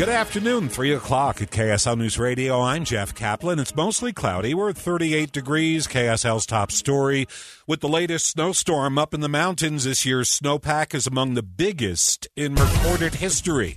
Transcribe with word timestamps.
Good 0.00 0.08
afternoon, 0.08 0.70
3 0.70 0.94
o'clock 0.94 1.42
at 1.42 1.50
KSL 1.50 1.98
News 1.98 2.18
Radio. 2.18 2.62
I'm 2.62 2.86
Jeff 2.86 3.14
Kaplan. 3.14 3.58
It's 3.58 3.76
mostly 3.76 4.14
cloudy. 4.14 4.54
We're 4.54 4.70
at 4.70 4.78
38 4.78 5.30
degrees, 5.30 5.86
KSL's 5.86 6.46
top 6.46 6.72
story. 6.72 7.28
With 7.66 7.80
the 7.80 7.88
latest 7.90 8.28
snowstorm 8.28 8.96
up 8.96 9.12
in 9.12 9.20
the 9.20 9.28
mountains, 9.28 9.84
this 9.84 10.06
year's 10.06 10.30
snowpack 10.30 10.94
is 10.94 11.06
among 11.06 11.34
the 11.34 11.42
biggest 11.42 12.28
in 12.34 12.54
recorded 12.54 13.16
history. 13.16 13.76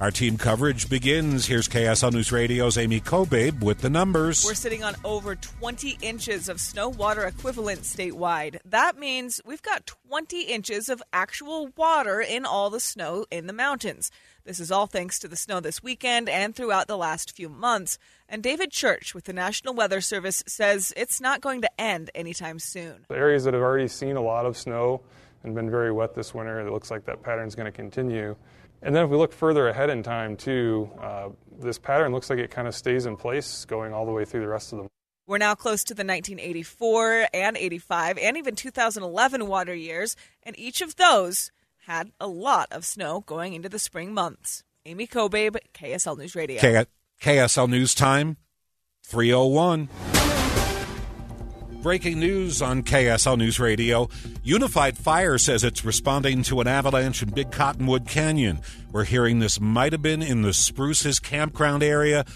Our 0.00 0.10
team 0.10 0.38
coverage 0.38 0.88
begins. 0.88 1.44
Here's 1.44 1.68
KSL 1.68 2.14
News 2.14 2.32
Radio's 2.32 2.78
Amy 2.78 3.02
Kobabe 3.02 3.62
with 3.62 3.82
the 3.82 3.90
numbers. 3.90 4.46
We're 4.46 4.54
sitting 4.54 4.82
on 4.82 4.94
over 5.04 5.34
20 5.34 5.98
inches 6.00 6.48
of 6.48 6.58
snow 6.58 6.88
water 6.88 7.24
equivalent 7.24 7.82
statewide. 7.82 8.60
That 8.64 8.98
means 8.98 9.42
we've 9.44 9.60
got 9.60 9.92
20 10.08 10.40
inches 10.44 10.88
of 10.88 11.02
actual 11.12 11.68
water 11.76 12.18
in 12.18 12.46
all 12.46 12.70
the 12.70 12.80
snow 12.80 13.26
in 13.30 13.46
the 13.46 13.52
mountains. 13.52 14.10
This 14.44 14.58
is 14.58 14.72
all 14.72 14.86
thanks 14.86 15.18
to 15.18 15.28
the 15.28 15.36
snow 15.36 15.60
this 15.60 15.82
weekend 15.82 16.30
and 16.30 16.56
throughout 16.56 16.86
the 16.86 16.96
last 16.96 17.36
few 17.36 17.50
months. 17.50 17.98
And 18.26 18.42
David 18.42 18.70
Church 18.70 19.14
with 19.14 19.24
the 19.24 19.34
National 19.34 19.74
Weather 19.74 20.00
Service 20.00 20.42
says 20.46 20.94
it's 20.96 21.20
not 21.20 21.42
going 21.42 21.60
to 21.60 21.70
end 21.78 22.10
anytime 22.14 22.58
soon. 22.58 23.04
The 23.08 23.16
areas 23.16 23.44
that 23.44 23.52
have 23.52 23.62
already 23.62 23.88
seen 23.88 24.16
a 24.16 24.22
lot 24.22 24.46
of 24.46 24.56
snow 24.56 25.02
and 25.44 25.54
been 25.54 25.70
very 25.70 25.92
wet 25.92 26.14
this 26.14 26.32
winter, 26.32 26.58
it 26.66 26.72
looks 26.72 26.90
like 26.90 27.04
that 27.04 27.22
pattern 27.22 27.46
is 27.46 27.54
going 27.54 27.70
to 27.70 27.76
continue. 27.76 28.34
And 28.82 28.94
then 28.94 29.04
if 29.04 29.10
we 29.10 29.16
look 29.16 29.32
further 29.32 29.68
ahead 29.68 29.90
in 29.90 30.02
time, 30.02 30.36
too, 30.36 30.90
uh, 31.00 31.28
this 31.58 31.78
pattern 31.78 32.12
looks 32.12 32.30
like 32.30 32.38
it 32.38 32.50
kind 32.50 32.66
of 32.66 32.74
stays 32.74 33.06
in 33.06 33.16
place 33.16 33.64
going 33.66 33.92
all 33.92 34.06
the 34.06 34.12
way 34.12 34.24
through 34.24 34.40
the 34.40 34.48
rest 34.48 34.72
of 34.72 34.78
the 34.78 34.88
We're 35.26 35.38
now 35.38 35.54
close 35.54 35.84
to 35.84 35.94
the 35.94 36.04
1984 36.04 37.28
and 37.34 37.56
85 37.56 38.18
and 38.18 38.36
even 38.36 38.54
2011 38.54 39.46
water 39.46 39.74
years, 39.74 40.16
and 40.42 40.58
each 40.58 40.80
of 40.80 40.96
those 40.96 41.50
had 41.86 42.12
a 42.18 42.26
lot 42.26 42.68
of 42.70 42.84
snow 42.84 43.20
going 43.26 43.52
into 43.52 43.68
the 43.68 43.78
spring 43.78 44.14
months. 44.14 44.64
Amy 44.86 45.06
Kobabe, 45.06 45.58
KSL 45.74 46.16
News 46.16 46.34
Radio. 46.34 46.60
K- 46.60 46.86
KSL 47.22 47.68
News 47.68 47.94
Time, 47.94 48.38
301. 49.04 49.88
Breaking 51.82 52.20
news 52.20 52.60
on 52.60 52.82
KSL 52.82 53.38
News 53.38 53.58
Radio. 53.58 54.10
Unified 54.42 54.98
Fire 54.98 55.38
says 55.38 55.64
it's 55.64 55.82
responding 55.82 56.42
to 56.42 56.60
an 56.60 56.66
avalanche 56.66 57.22
in 57.22 57.30
Big 57.30 57.50
Cottonwood 57.50 58.06
Canyon. 58.06 58.60
We're 58.92 59.04
hearing 59.04 59.38
this 59.38 59.58
might 59.58 59.92
have 59.92 60.02
been 60.02 60.20
in 60.20 60.42
the 60.42 60.52
Spruces 60.52 61.18
campground 61.18 61.82
area. 61.82 62.26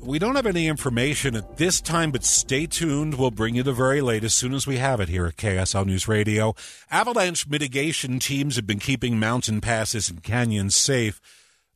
We 0.00 0.18
don't 0.18 0.36
have 0.36 0.46
any 0.46 0.68
information 0.68 1.36
at 1.36 1.58
this 1.58 1.82
time, 1.82 2.12
but 2.12 2.24
stay 2.24 2.64
tuned. 2.64 3.18
We'll 3.18 3.30
bring 3.30 3.54
you 3.54 3.62
the 3.62 3.74
very 3.74 4.00
latest 4.00 4.36
as 4.36 4.40
soon 4.40 4.54
as 4.54 4.66
we 4.66 4.78
have 4.78 5.00
it 5.00 5.10
here 5.10 5.26
at 5.26 5.36
KSL 5.36 5.84
News 5.84 6.08
Radio. 6.08 6.54
Avalanche 6.90 7.46
mitigation 7.46 8.18
teams 8.18 8.56
have 8.56 8.66
been 8.66 8.78
keeping 8.78 9.18
mountain 9.18 9.60
passes 9.60 10.08
and 10.08 10.22
canyons 10.22 10.76
safe. 10.76 11.20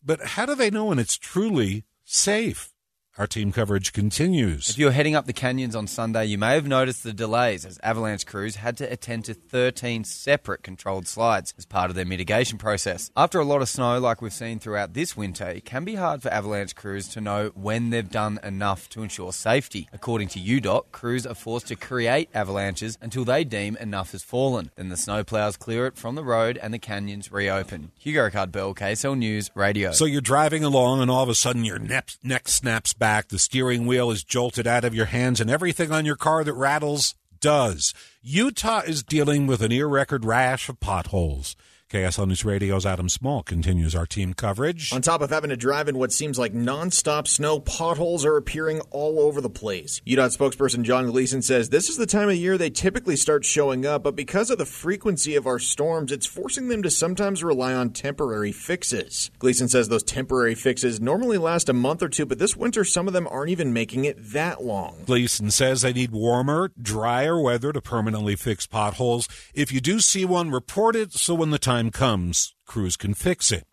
But 0.02 0.24
how 0.28 0.46
do 0.46 0.54
they 0.54 0.70
know 0.70 0.86
when 0.86 0.98
it's 0.98 1.18
truly 1.18 1.84
safe? 2.04 2.72
Our 3.18 3.26
team 3.26 3.50
coverage 3.50 3.92
continues. 3.92 4.70
If 4.70 4.78
you're 4.78 4.92
heading 4.92 5.16
up 5.16 5.26
the 5.26 5.32
canyons 5.32 5.74
on 5.74 5.88
Sunday, 5.88 6.26
you 6.26 6.38
may 6.38 6.54
have 6.54 6.68
noticed 6.68 7.02
the 7.02 7.12
delays 7.12 7.66
as 7.66 7.76
avalanche 7.82 8.24
crews 8.24 8.54
had 8.54 8.76
to 8.76 8.84
attend 8.84 9.24
to 9.24 9.34
13 9.34 10.04
separate 10.04 10.62
controlled 10.62 11.08
slides 11.08 11.52
as 11.58 11.66
part 11.66 11.90
of 11.90 11.96
their 11.96 12.04
mitigation 12.04 12.58
process. 12.58 13.10
After 13.16 13.40
a 13.40 13.44
lot 13.44 13.60
of 13.60 13.68
snow, 13.68 13.98
like 13.98 14.22
we've 14.22 14.32
seen 14.32 14.60
throughout 14.60 14.94
this 14.94 15.16
winter, 15.16 15.48
it 15.48 15.64
can 15.64 15.84
be 15.84 15.96
hard 15.96 16.22
for 16.22 16.28
avalanche 16.28 16.76
crews 16.76 17.08
to 17.08 17.20
know 17.20 17.50
when 17.56 17.90
they've 17.90 18.08
done 18.08 18.38
enough 18.44 18.88
to 18.90 19.02
ensure 19.02 19.32
safety. 19.32 19.88
According 19.92 20.28
to 20.28 20.38
UDOT, 20.38 20.92
crews 20.92 21.26
are 21.26 21.34
forced 21.34 21.66
to 21.66 21.74
create 21.74 22.30
avalanches 22.34 22.98
until 23.02 23.24
they 23.24 23.42
deem 23.42 23.76
enough 23.78 24.12
has 24.12 24.22
fallen. 24.22 24.70
Then 24.76 24.90
the 24.90 24.94
snowplows 24.94 25.58
clear 25.58 25.88
it 25.88 25.96
from 25.96 26.14
the 26.14 26.22
road 26.22 26.56
and 26.56 26.72
the 26.72 26.78
canyons 26.78 27.32
reopen. 27.32 27.90
Hugo 27.98 28.30
Ricard 28.30 28.52
Bell, 28.52 28.76
KSL 28.76 29.18
News 29.18 29.50
Radio. 29.56 29.90
So 29.90 30.04
you're 30.04 30.20
driving 30.20 30.62
along 30.62 31.00
and 31.00 31.10
all 31.10 31.24
of 31.24 31.28
a 31.28 31.34
sudden 31.34 31.64
your 31.64 31.80
neck, 31.80 32.10
neck 32.22 32.46
snaps 32.46 32.92
back 32.92 33.07
back, 33.08 33.28
the 33.28 33.38
steering 33.38 33.86
wheel 33.86 34.10
is 34.10 34.22
jolted 34.22 34.66
out 34.66 34.84
of 34.84 34.94
your 34.94 35.06
hands, 35.06 35.40
and 35.40 35.50
everything 35.50 35.90
on 35.90 36.04
your 36.04 36.14
car 36.14 36.44
that 36.44 36.52
rattles 36.52 37.14
does. 37.40 37.94
Utah 38.20 38.80
is 38.80 39.02
dealing 39.02 39.46
with 39.46 39.62
a 39.62 39.68
near 39.68 39.86
record 39.86 40.26
rash 40.26 40.68
of 40.68 40.78
potholes. 40.78 41.56
KSL 41.90 42.28
News 42.28 42.44
Radio's 42.44 42.84
Adam 42.84 43.08
Small 43.08 43.42
continues 43.42 43.94
our 43.94 44.04
team 44.04 44.34
coverage. 44.34 44.92
On 44.92 45.00
top 45.00 45.22
of 45.22 45.30
having 45.30 45.48
to 45.48 45.56
drive 45.56 45.88
in 45.88 45.96
what 45.96 46.12
seems 46.12 46.38
like 46.38 46.52
nonstop 46.52 47.26
snow, 47.26 47.60
potholes 47.60 48.26
are 48.26 48.36
appearing 48.36 48.80
all 48.90 49.18
over 49.18 49.40
the 49.40 49.48
place. 49.48 50.02
UDOT 50.06 50.36
spokesperson 50.36 50.82
John 50.82 51.06
Gleason 51.06 51.40
says 51.40 51.70
this 51.70 51.88
is 51.88 51.96
the 51.96 52.04
time 52.04 52.28
of 52.28 52.34
year 52.34 52.58
they 52.58 52.68
typically 52.68 53.16
start 53.16 53.46
showing 53.46 53.86
up, 53.86 54.02
but 54.02 54.14
because 54.14 54.50
of 54.50 54.58
the 54.58 54.66
frequency 54.66 55.34
of 55.34 55.46
our 55.46 55.58
storms, 55.58 56.12
it's 56.12 56.26
forcing 56.26 56.68
them 56.68 56.82
to 56.82 56.90
sometimes 56.90 57.42
rely 57.42 57.72
on 57.72 57.88
temporary 57.88 58.52
fixes. 58.52 59.30
Gleason 59.38 59.66
says 59.66 59.88
those 59.88 60.02
temporary 60.02 60.54
fixes 60.54 61.00
normally 61.00 61.38
last 61.38 61.70
a 61.70 61.72
month 61.72 62.02
or 62.02 62.10
two, 62.10 62.26
but 62.26 62.38
this 62.38 62.54
winter 62.54 62.84
some 62.84 63.08
of 63.08 63.14
them 63.14 63.26
aren't 63.30 63.48
even 63.48 63.72
making 63.72 64.04
it 64.04 64.32
that 64.32 64.62
long. 64.62 65.04
Gleason 65.06 65.50
says 65.50 65.80
they 65.80 65.94
need 65.94 66.10
warmer, 66.10 66.70
drier 66.82 67.40
weather 67.40 67.72
to 67.72 67.80
permanently 67.80 68.36
fix 68.36 68.66
potholes. 68.66 69.26
If 69.54 69.72
you 69.72 69.80
do 69.80 70.00
see 70.00 70.26
one, 70.26 70.50
report 70.50 70.94
it 70.94 71.14
so 71.14 71.34
when 71.34 71.48
the 71.48 71.58
time 71.58 71.77
time 71.78 71.90
comes, 71.92 72.54
crews 72.66 72.96
can 72.96 73.14
fix 73.14 73.52
it. 73.52 73.64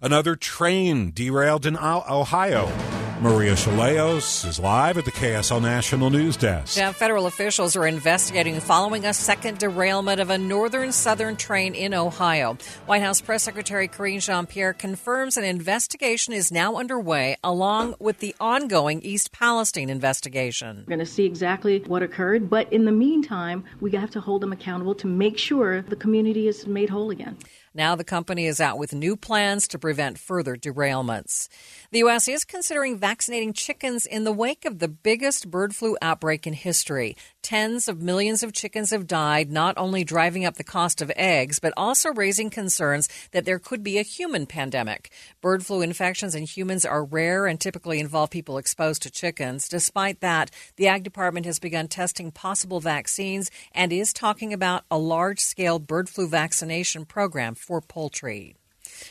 Another 0.00 0.36
train 0.36 1.12
derailed 1.12 1.66
in 1.66 1.76
Ohio. 1.76 3.01
Maria 3.22 3.52
Chaleos 3.52 4.44
is 4.44 4.58
live 4.58 4.98
at 4.98 5.04
the 5.04 5.12
KSL 5.12 5.62
National 5.62 6.10
News 6.10 6.36
Desk. 6.36 6.76
Now, 6.76 6.90
federal 6.90 7.26
officials 7.26 7.76
are 7.76 7.86
investigating 7.86 8.58
following 8.58 9.06
a 9.06 9.14
second 9.14 9.58
derailment 9.58 10.20
of 10.20 10.28
a 10.28 10.38
Norfolk 10.38 10.92
Southern 10.92 11.36
train 11.36 11.76
in 11.76 11.94
Ohio. 11.94 12.58
White 12.86 13.00
House 13.00 13.20
Press 13.20 13.44
Secretary 13.44 13.86
Karine 13.86 14.18
Jean 14.18 14.46
Pierre 14.46 14.72
confirms 14.72 15.36
an 15.36 15.44
investigation 15.44 16.32
is 16.32 16.50
now 16.50 16.74
underway, 16.74 17.36
along 17.44 17.94
with 18.00 18.18
the 18.18 18.34
ongoing 18.40 19.00
East 19.02 19.30
Palestine 19.30 19.88
investigation. 19.88 20.78
We're 20.78 20.96
going 20.96 20.98
to 20.98 21.06
see 21.06 21.24
exactly 21.24 21.78
what 21.86 22.02
occurred, 22.02 22.50
but 22.50 22.72
in 22.72 22.86
the 22.86 22.92
meantime, 22.92 23.62
we 23.80 23.92
have 23.92 24.10
to 24.10 24.20
hold 24.20 24.40
them 24.40 24.50
accountable 24.50 24.96
to 24.96 25.06
make 25.06 25.38
sure 25.38 25.82
the 25.82 25.94
community 25.94 26.48
is 26.48 26.66
made 26.66 26.90
whole 26.90 27.10
again. 27.10 27.38
Now 27.74 27.96
the 27.96 28.04
company 28.04 28.46
is 28.46 28.60
out 28.60 28.76
with 28.76 28.92
new 28.92 29.16
plans 29.16 29.66
to 29.68 29.78
prevent 29.78 30.18
further 30.18 30.56
derailments. 30.56 31.48
The 31.90 32.00
U.S. 32.00 32.28
is 32.28 32.44
considering 32.44 32.98
vaccinating 32.98 33.11
chickens 33.52 34.06
in 34.06 34.24
the 34.24 34.32
wake 34.32 34.64
of 34.64 34.78
the 34.78 34.88
biggest 34.88 35.50
bird 35.50 35.74
flu 35.74 35.96
outbreak 36.00 36.46
in 36.46 36.52
history. 36.52 37.16
Tens 37.42 37.88
of 37.88 38.00
millions 38.00 38.42
of 38.42 38.52
chickens 38.52 38.90
have 38.90 39.06
died, 39.06 39.50
not 39.50 39.76
only 39.76 40.04
driving 40.04 40.44
up 40.44 40.56
the 40.56 40.64
cost 40.64 41.02
of 41.02 41.12
eggs, 41.16 41.58
but 41.58 41.74
also 41.76 42.12
raising 42.12 42.50
concerns 42.50 43.08
that 43.32 43.44
there 43.44 43.58
could 43.58 43.82
be 43.82 43.98
a 43.98 44.02
human 44.02 44.46
pandemic. 44.46 45.12
Bird 45.40 45.66
flu 45.66 45.82
infections 45.82 46.34
in 46.34 46.44
humans 46.44 46.84
are 46.84 47.04
rare 47.04 47.46
and 47.46 47.60
typically 47.60 48.00
involve 48.00 48.30
people 48.30 48.58
exposed 48.58 49.02
to 49.02 49.10
chickens. 49.10 49.68
Despite 49.68 50.20
that, 50.20 50.50
the 50.76 50.88
Ag 50.88 51.02
Department 51.02 51.46
has 51.46 51.58
begun 51.58 51.88
testing 51.88 52.30
possible 52.30 52.80
vaccines 52.80 53.50
and 53.72 53.92
is 53.92 54.12
talking 54.12 54.52
about 54.52 54.84
a 54.90 54.98
large 54.98 55.40
scale 55.40 55.78
bird 55.78 56.08
flu 56.08 56.28
vaccination 56.28 57.04
program 57.04 57.54
for 57.54 57.80
poultry. 57.80 58.56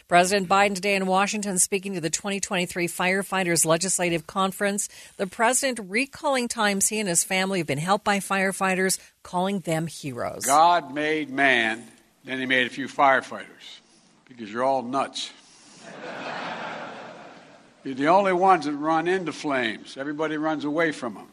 President 0.07 0.49
Biden 0.49 0.75
today 0.75 0.95
in 0.95 1.05
Washington 1.05 1.59
speaking 1.59 1.93
to 1.93 2.01
the 2.01 2.09
2023 2.09 2.87
Firefighters 2.87 3.65
Legislative 3.65 4.27
Conference. 4.27 4.89
The 5.17 5.27
president 5.27 5.79
recalling 5.89 6.47
times 6.47 6.87
he 6.87 6.99
and 6.99 7.09
his 7.09 7.23
family 7.23 7.59
have 7.59 7.67
been 7.67 7.77
helped 7.77 8.05
by 8.05 8.19
firefighters, 8.19 8.99
calling 9.23 9.59
them 9.59 9.87
heroes. 9.87 10.45
God 10.45 10.93
made 10.93 11.29
man 11.29 11.87
Then 12.23 12.39
he 12.39 12.45
made 12.45 12.67
a 12.67 12.69
few 12.69 12.87
firefighters 12.87 13.79
because 14.27 14.51
you're 14.51 14.63
all 14.63 14.83
nuts. 14.83 15.31
you're 17.83 17.95
the 17.95 18.07
only 18.07 18.33
ones 18.33 18.65
that 18.65 18.73
run 18.73 19.07
into 19.07 19.31
flames. 19.31 19.97
Everybody 19.97 20.37
runs 20.37 20.65
away 20.65 20.91
from 20.91 21.15
them. 21.15 21.27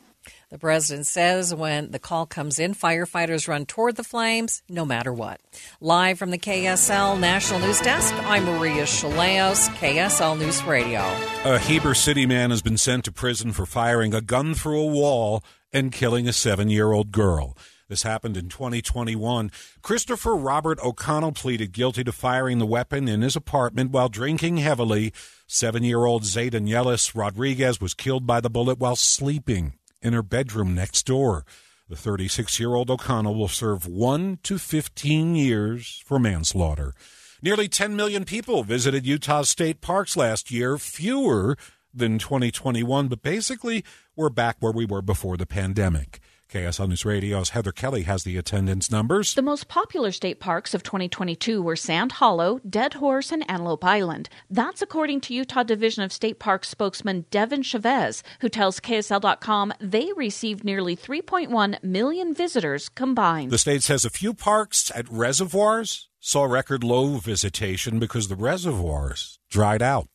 The 0.50 0.58
president 0.58 1.06
says 1.06 1.54
when 1.54 1.90
the 1.90 1.98
call 1.98 2.24
comes 2.24 2.58
in, 2.58 2.72
firefighters 2.72 3.48
run 3.48 3.66
toward 3.66 3.96
the 3.96 4.02
flames 4.02 4.62
no 4.66 4.86
matter 4.86 5.12
what. 5.12 5.42
Live 5.78 6.18
from 6.18 6.30
the 6.30 6.38
KSL 6.38 7.20
National 7.20 7.60
News 7.60 7.80
Desk, 7.82 8.14
I'm 8.24 8.46
Maria 8.46 8.84
Shilaos, 8.84 9.68
KSL 9.76 10.38
News 10.38 10.64
Radio. 10.64 11.00
A 11.44 11.58
Heber 11.58 11.92
City 11.92 12.24
man 12.24 12.48
has 12.48 12.62
been 12.62 12.78
sent 12.78 13.04
to 13.04 13.12
prison 13.12 13.52
for 13.52 13.66
firing 13.66 14.14
a 14.14 14.22
gun 14.22 14.54
through 14.54 14.80
a 14.80 14.86
wall 14.86 15.44
and 15.70 15.92
killing 15.92 16.26
a 16.26 16.32
seven 16.32 16.70
year 16.70 16.92
old 16.92 17.12
girl. 17.12 17.54
This 17.90 18.02
happened 18.02 18.38
in 18.38 18.48
2021. 18.48 19.50
Christopher 19.82 20.34
Robert 20.34 20.78
O'Connell 20.82 21.32
pleaded 21.32 21.72
guilty 21.72 22.04
to 22.04 22.12
firing 22.12 22.58
the 22.58 22.64
weapon 22.64 23.06
in 23.06 23.20
his 23.20 23.36
apartment 23.36 23.90
while 23.90 24.08
drinking 24.08 24.56
heavily. 24.56 25.12
Seven 25.46 25.82
year 25.82 26.06
old 26.06 26.22
Zayda 26.22 26.66
Yelis 26.66 27.14
Rodriguez 27.14 27.82
was 27.82 27.92
killed 27.92 28.26
by 28.26 28.40
the 28.40 28.48
bullet 28.48 28.78
while 28.78 28.96
sleeping 28.96 29.74
in 30.02 30.12
her 30.12 30.22
bedroom 30.22 30.74
next 30.74 31.06
door. 31.06 31.44
The 31.88 31.96
36 31.96 32.60
year 32.60 32.74
old 32.74 32.90
O'Connell 32.90 33.34
will 33.34 33.48
serve 33.48 33.86
1 33.86 34.40
to 34.42 34.58
15 34.58 35.34
years 35.34 36.02
for 36.04 36.18
manslaughter. 36.18 36.92
Nearly 37.40 37.68
10 37.68 37.94
million 37.94 38.24
people 38.24 38.64
visited 38.64 39.06
Utah's 39.06 39.48
state 39.48 39.80
parks 39.80 40.16
last 40.16 40.50
year, 40.50 40.76
fewer 40.76 41.56
than 41.94 42.18
2021, 42.18 43.08
but 43.08 43.22
basically 43.22 43.84
we're 44.16 44.28
back 44.28 44.56
where 44.60 44.72
we 44.72 44.84
were 44.84 45.02
before 45.02 45.36
the 45.36 45.46
pandemic. 45.46 46.20
KSL 46.48 46.88
News 46.88 47.04
Radio's 47.04 47.50
Heather 47.50 47.72
Kelly 47.72 48.04
has 48.04 48.24
the 48.24 48.38
attendance 48.38 48.90
numbers. 48.90 49.34
The 49.34 49.42
most 49.42 49.68
popular 49.68 50.10
state 50.10 50.40
parks 50.40 50.72
of 50.72 50.82
2022 50.82 51.60
were 51.60 51.76
Sand 51.76 52.12
Hollow, 52.12 52.58
Dead 52.66 52.94
Horse, 52.94 53.30
and 53.30 53.44
Antelope 53.50 53.84
Island. 53.84 54.30
That's 54.48 54.80
according 54.80 55.20
to 55.22 55.34
Utah 55.34 55.62
Division 55.62 56.04
of 56.04 56.12
State 56.12 56.38
Parks 56.38 56.70
spokesman 56.70 57.26
Devin 57.30 57.64
Chavez, 57.64 58.22
who 58.40 58.48
tells 58.48 58.80
KSL.com 58.80 59.74
they 59.78 60.10
received 60.16 60.64
nearly 60.64 60.96
3.1 60.96 61.84
million 61.84 62.32
visitors 62.32 62.88
combined. 62.88 63.50
The 63.50 63.58
state 63.58 63.82
says 63.82 64.06
a 64.06 64.10
few 64.10 64.32
parks 64.32 64.90
at 64.94 65.06
reservoirs 65.10 66.08
saw 66.18 66.44
record 66.44 66.82
low 66.82 67.18
visitation 67.18 67.98
because 67.98 68.28
the 68.28 68.36
reservoirs 68.36 69.38
dried 69.50 69.82
out. 69.82 70.08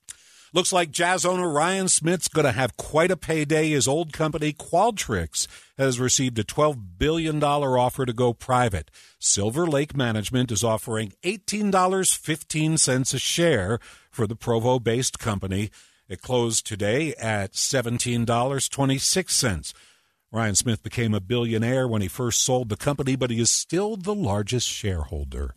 Looks 0.54 0.72
like 0.72 0.92
jazz 0.92 1.26
owner 1.26 1.50
Ryan 1.50 1.88
Smith's 1.88 2.28
going 2.28 2.46
to 2.46 2.52
have 2.52 2.78
quite 2.78 3.10
a 3.10 3.18
payday. 3.18 3.70
His 3.70 3.88
old 3.88 4.14
company, 4.14 4.54
Qualtrics, 4.54 5.48
has 5.78 6.00
received 6.00 6.40
a 6.40 6.44
$12 6.44 6.98
billion 6.98 7.44
offer 7.44 8.06
to 8.06 8.14
go 8.14 8.34
private. 8.34 8.90
Silver 9.20 9.68
Lake 9.68 9.96
Management 9.96 10.52
is 10.52 10.64
offering 10.64 11.14
$18.15 11.24 13.14
a 13.14 13.20
share 13.20 13.80
for 14.12 14.26
the 14.28 14.36
Provo 14.36 14.80
based 14.80 15.20
company. 15.20 15.70
It 16.08 16.22
closed 16.22 16.68
today 16.68 17.14
at 17.16 17.54
$17.26. 17.54 19.74
Ryan 20.32 20.56
Smith 20.56 20.84
became 20.84 21.14
a 21.14 21.20
billionaire 21.20 21.88
when 21.88 22.02
he 22.02 22.08
first 22.08 22.42
sold 22.42 22.70
the 22.70 22.76
company, 22.76 23.16
but 23.16 23.30
he 23.30 23.40
is 23.40 23.52
still 23.52 23.96
the 23.96 24.16
largest 24.16 24.68
shareholder. 24.68 25.54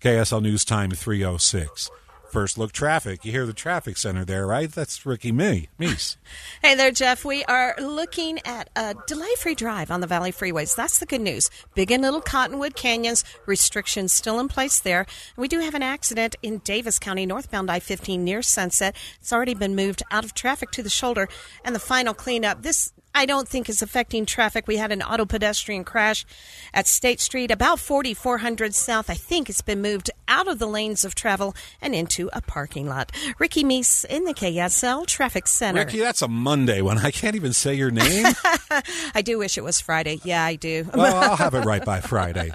KSL 0.00 0.42
News 0.42 0.64
Time 0.64 0.90
306 0.90 1.90
first 2.30 2.58
look 2.58 2.72
traffic. 2.72 3.24
You 3.24 3.32
hear 3.32 3.46
the 3.46 3.52
traffic 3.52 3.96
center 3.96 4.24
there, 4.24 4.46
right? 4.46 4.70
That's 4.70 5.06
Ricky 5.06 5.32
Me. 5.32 5.68
Meese. 5.78 6.16
hey 6.62 6.74
there, 6.74 6.90
Jeff. 6.90 7.24
We 7.24 7.44
are 7.44 7.74
looking 7.78 8.38
at 8.44 8.70
a 8.76 8.94
delay 9.06 9.34
free 9.38 9.54
drive 9.54 9.90
on 9.90 10.00
the 10.00 10.06
Valley 10.06 10.32
Freeways. 10.32 10.74
That's 10.74 10.98
the 10.98 11.06
good 11.06 11.20
news. 11.20 11.50
Big 11.74 11.90
and 11.90 12.02
Little 12.02 12.20
Cottonwood 12.20 12.76
Canyons, 12.76 13.24
restrictions 13.46 14.12
still 14.12 14.40
in 14.40 14.48
place 14.48 14.80
there. 14.80 15.06
We 15.36 15.48
do 15.48 15.60
have 15.60 15.74
an 15.74 15.82
accident 15.82 16.36
in 16.42 16.58
Davis 16.58 16.98
County, 16.98 17.26
northbound 17.26 17.70
I 17.70 17.80
15 17.80 18.22
near 18.22 18.42
Sunset. 18.42 18.96
It's 19.20 19.32
already 19.32 19.54
been 19.54 19.76
moved 19.76 20.02
out 20.10 20.24
of 20.24 20.34
traffic 20.34 20.70
to 20.72 20.82
the 20.82 20.90
shoulder. 20.90 21.28
And 21.64 21.74
the 21.74 21.80
final 21.80 22.14
cleanup. 22.14 22.62
This 22.62 22.92
I 23.16 23.24
don't 23.24 23.48
think 23.48 23.70
is 23.70 23.80
affecting 23.80 24.26
traffic. 24.26 24.66
We 24.68 24.76
had 24.76 24.92
an 24.92 25.00
auto 25.00 25.24
pedestrian 25.24 25.84
crash 25.84 26.26
at 26.74 26.86
State 26.86 27.18
Street 27.18 27.50
about 27.50 27.80
4400 27.80 28.74
South. 28.74 29.08
I 29.08 29.14
think 29.14 29.48
it's 29.48 29.62
been 29.62 29.80
moved 29.80 30.10
out 30.28 30.48
of 30.48 30.58
the 30.58 30.66
lanes 30.66 31.02
of 31.02 31.14
travel 31.14 31.54
and 31.80 31.94
into 31.94 32.28
a 32.34 32.42
parking 32.42 32.86
lot. 32.86 33.10
Ricky 33.38 33.64
Meese 33.64 34.04
in 34.04 34.24
the 34.24 34.34
KSL 34.34 35.06
Traffic 35.06 35.46
Center. 35.46 35.80
Ricky, 35.80 36.00
that's 36.00 36.20
a 36.20 36.28
Monday 36.28 36.82
one. 36.82 36.98
I 36.98 37.10
can't 37.10 37.36
even 37.36 37.54
say 37.54 37.72
your 37.72 37.90
name. 37.90 38.26
I 39.14 39.22
do 39.22 39.38
wish 39.38 39.56
it 39.56 39.64
was 39.64 39.80
Friday. 39.80 40.20
Yeah, 40.22 40.44
I 40.44 40.56
do. 40.56 40.86
well, 40.94 41.16
I'll 41.16 41.36
have 41.36 41.54
it 41.54 41.64
right 41.64 41.86
by 41.86 42.02
Friday. 42.02 42.52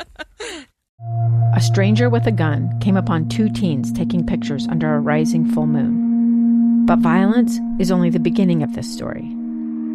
A 1.55 1.59
stranger 1.59 2.07
with 2.07 2.27
a 2.27 2.31
gun 2.31 2.79
came 2.81 2.97
upon 2.97 3.29
two 3.29 3.49
teens 3.49 3.91
taking 3.91 4.27
pictures 4.27 4.67
under 4.67 4.93
a 4.93 4.99
rising 4.99 5.51
full 5.51 5.65
moon. 5.65 6.85
But 6.85 6.99
violence 6.99 7.57
is 7.79 7.89
only 7.89 8.11
the 8.11 8.19
beginning 8.19 8.61
of 8.61 8.75
this 8.75 8.93
story. 8.93 9.40